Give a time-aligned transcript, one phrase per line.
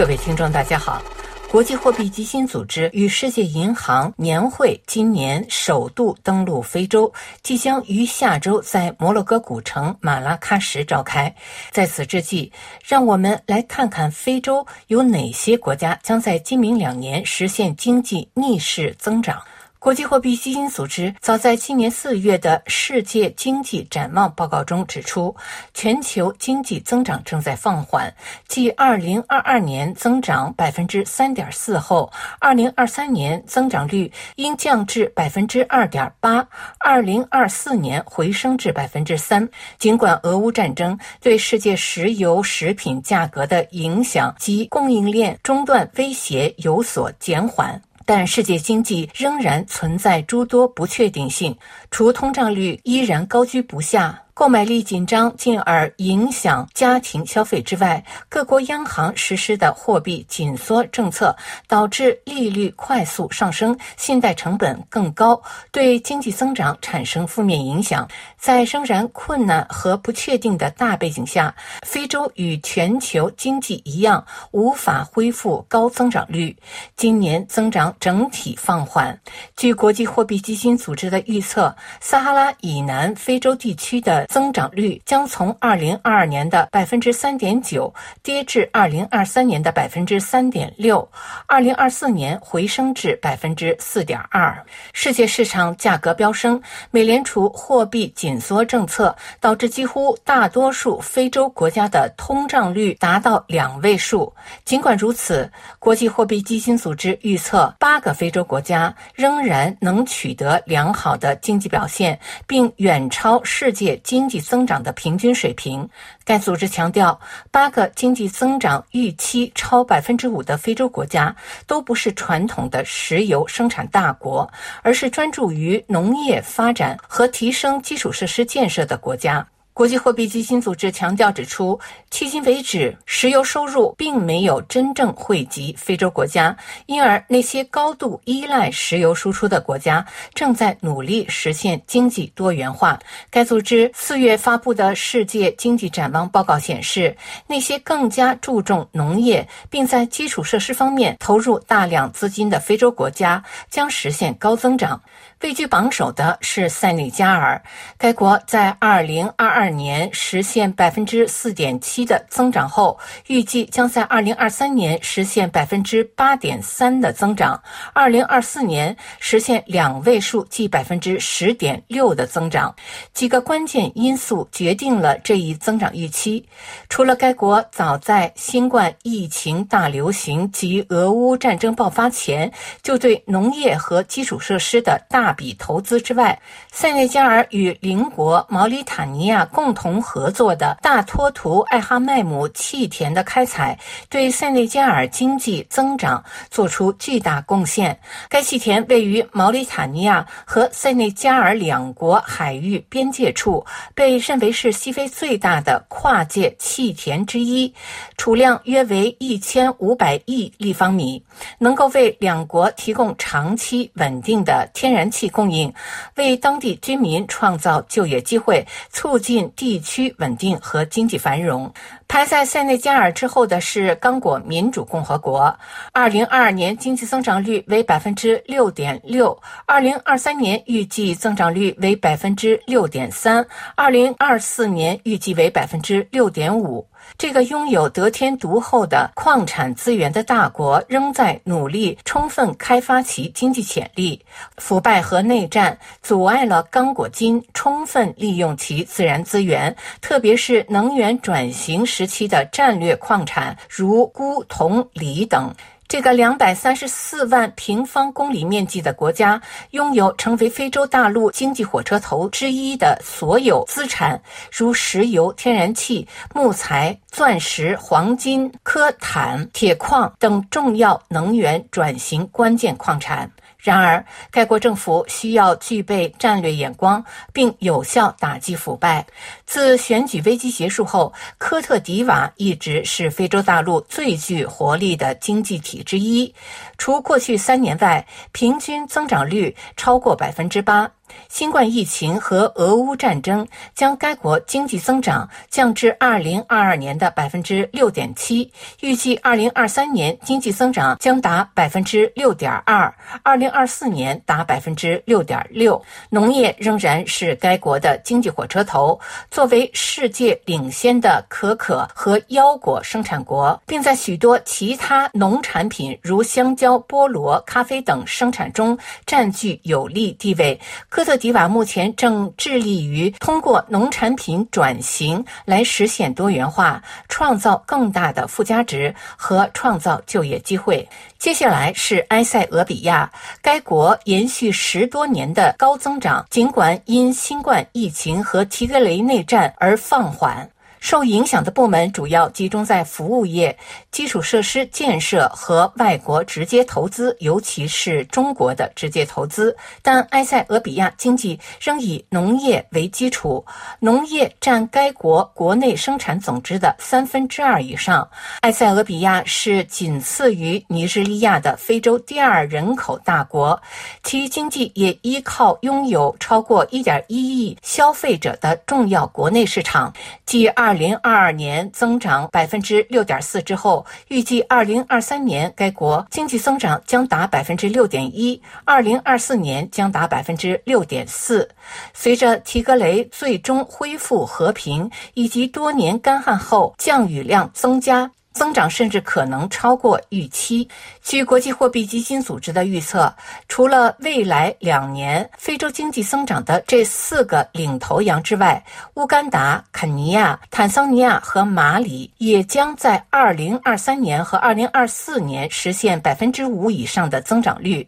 [0.00, 1.02] 各位听众，大家好。
[1.50, 11.34] 国际货币基金组织与世界银行年会今年首度登陆非洲，即将于下周在摩洛哥古城马拉喀什召开。
[11.70, 12.50] 在此之际，
[12.82, 19.38] 让我们来看看非洲有哪些国家将在今明两年实现经济逆势增长。
[19.80, 25.34] 国际货币基金组织早在今年四月的世界经济展望报告中指出，
[25.72, 28.14] 全球经济增长正在放缓。
[28.46, 32.12] 继2022年增长3.4%后
[32.42, 39.48] ，2023年增长率应降至 2.8%，2024 年回升至3%。
[39.78, 47.80] 尽管俄乌战争对世界石油食品价格的影响及供应链中断威胁有所减缓。
[48.12, 51.56] 但世界经济仍然存在诸多不确定性，
[51.92, 54.20] 除通胀率依然高居不下。
[54.32, 61.36] 购买力紧张，进而影响家庭消费之外，各国央行实施的货币紧缩政策
[61.68, 65.40] 导致利率快速上升，信贷成本更高，
[65.70, 68.08] 对经济增长产生负面影响。
[68.38, 76.56] 在仍然困难和不确定的大背景下，非洲与全球经济一样无法恢复高增长率，
[76.96, 79.18] 今年增长整体放缓。
[79.56, 91.08] 据国际货币基金组织的预测，撒哈拉以南非洲地区的增长率将从二零二二年的百分之三点九跌至二零二三年的百分之三点六，
[91.46, 94.64] 二零二四年回升至百分之四点二。
[94.92, 104.32] 世界市场价格飙升，美联储货币紧缩政策导致几乎大多数非洲国家的通胀率达到两位数。
[104.64, 114.30] 尽管如此，国际货币基金组织预测八个非洲国家仍然能取得良好的经济表现，并远超世界经。
[114.30, 115.88] 济增长的平均水平。
[116.24, 117.18] 该组织强调，
[117.50, 121.34] 八个经济增长预期超百分之五的非洲国家
[121.66, 124.48] 都不是传统的石油生产大国，
[124.82, 129.44] 而是专注于农业发展和提升基础设施建设的国家。
[129.80, 131.80] 国际货币基金组织强调指出，
[132.10, 136.54] 迄今为止，石油收入并没有真正惠及非洲国家，
[136.84, 140.04] 因而那些高度依赖石油输出的国家
[140.34, 142.98] 正在努力实现经济多元化。
[143.30, 155.00] 该组织四月发布的世界经济展望报告显示，那些更加注重农业并在基础设施方面投入大量资金的非洲国家将实现高增长。
[155.40, 157.62] 位居榜首的是塞内加尔，
[157.96, 162.98] 该国在二零二二年实现百分之四点七的增长后，
[163.28, 167.62] 预计将在二零二三年实现百分之八点三的增长，
[167.92, 172.74] 二零二四年实现两位数，即百分之十点六的增长。
[173.12, 176.44] 几个关键因素决定了这一增长预期，
[176.88, 182.50] 除了该国早在新冠疫情大流行及俄乌战争爆发前
[182.82, 186.40] 就对农业和基础设施的大笔投资之外，
[186.72, 193.78] 塞内加尔与邻国毛里塔尼亚共同合作的大托图艾哈迈姆气田的开采，
[194.08, 198.00] 对塞内加尔经济增长做出巨大贡献。
[198.30, 207.74] 该气田位于毛里塔尼亚和塞内加尔两国海域边界处，被认为是西非最大的跨界气田之一，
[208.16, 211.22] 储量约为一千五百亿立方米，
[211.58, 215.28] 能够为两国提供长期稳定的天然气。
[215.28, 215.72] 供应，
[216.16, 221.72] 为当地居民创造就业机会，促进地区稳定和经济繁荣。
[222.08, 225.56] 排在塞内加尔之后的是刚果民主共和国，
[225.92, 233.46] 二零二二年经济增长率为百分之六点六，二零二三年预计增长率为百分之六点三，
[233.76, 236.84] 二零二四年预计为百分之六点五。
[237.18, 244.24] 这个拥有得天独厚的矿产资源的大国，仍在努力充分开发其经济潜力。
[244.56, 255.54] 腐败和内战阻碍了刚果金充分利用其自然资源，特别是能源转型时期的战略矿产，如钴、铜、锂等。
[255.90, 259.42] 这个两百三十四万平方公里面积的国家，
[259.72, 264.22] 拥有成为非洲大陆经济火车头之一的所有资产，
[264.52, 273.28] 如石油、天然气、木材、钻石、黄金、科坦、铁矿等重要能源转型关键矿产。
[273.62, 279.06] 然而，该国政府需要具备战略眼光，并有效打击腐败。
[279.44, 286.34] 自选举危机结束后，科特迪瓦一直是非洲大陆最具活力的经济体之一。
[286.78, 290.90] 除过去三年外，平均增长率超过百分之八。
[291.28, 302.92] 新冠疫情和俄乌战争将该国经济增长降至二零二二年的百分之六点七，预计二零二三年经济增长将达百分之六点二，
[303.22, 305.80] 二零二四年达百分之六点六。
[306.08, 308.98] 农业仍然是该国的经济火车头，
[309.30, 320.58] 作为世界领先的可可和腰果生产国，并在许多其他农产品如香蕉、菠萝、咖啡等生产中占据有利地位。
[321.00, 330.86] 科特迪瓦目前正致力于通过农产品转型来实现多元化，创造更大的附加值和创造就业机会。
[331.18, 333.10] 接下来是埃塞俄比亚，
[333.40, 340.50] 该国延续十多年的高增长，尽管因新冠疫情和提格雷内战而放缓。
[340.80, 343.56] 受影响的部门主要集中在服务业、
[343.92, 349.54] 基础设施建设和外国直接投资，尤其是中国的直接投资。
[349.82, 353.44] 但埃塞俄比亚经济仍以农业为基础，
[353.78, 358.08] 农业占该国国内生产总值的三分之二以上。
[358.40, 363.60] 埃塞俄比亚是仅次于尼日利亚的非洲第二人口大国，
[364.02, 369.92] 其经济也依靠拥有超过1.1亿消费者的重要国内市场，
[370.24, 370.69] 继二。
[370.70, 381.50] 二零二二年增长百分之六点四之后，预计二零二三年该国经济增长将达百分之六点一，二零二四年将达百分之六点四。
[381.92, 388.08] 随着提格雷最终恢复和平，以及多年干旱后降雨量增加。
[388.32, 390.68] 增长甚至可能超过预期。
[391.02, 393.12] 据国际货币基金组织的预测，
[393.48, 398.62] 除了未来两年非洲经济增长的这四个领头羊之外，
[398.94, 407.86] 乌干达、肯尼亚、坦桑尼亚和马里也将在2023年和2024年实现百分之五以上的增长率。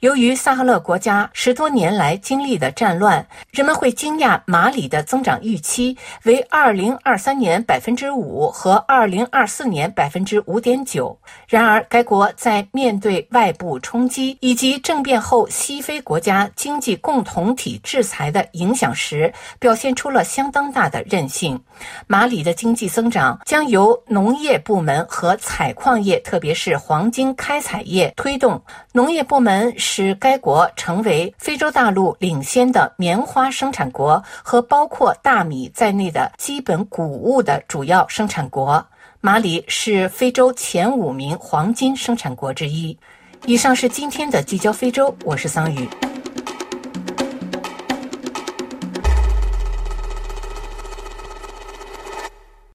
[0.00, 11.18] 由于萨哈勒国家十多年来经历的战乱，人们会惊讶马里的增长预期为2023年百分之五和2024年百分之五点九。
[11.48, 21.60] 然而，该国在面对外部冲击以及政变后西非国家经济共同体制裁的影响时，表现出了相当大的韧性。
[22.06, 28.62] 马里的经济增长将由农业部门和采矿业，特别是黄金开采业推动。
[28.92, 38.86] 农业部门使该国成为非洲大陆领先的棉花生产国和包括大米在内的基本谷物的主要生产国。
[39.24, 42.98] 马里是非洲前五名黄金生产国之一。
[43.46, 45.88] 以上是今天的聚焦非洲，我是桑宇。